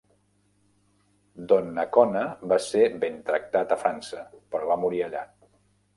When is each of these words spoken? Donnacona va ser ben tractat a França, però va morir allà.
Donnacona 1.51 2.23
va 2.53 2.59
ser 2.69 2.83
ben 3.05 3.21
tractat 3.29 3.77
a 3.77 3.77
França, 3.83 4.25
però 4.57 4.71
va 4.73 4.83
morir 4.87 5.05
allà. 5.11 5.27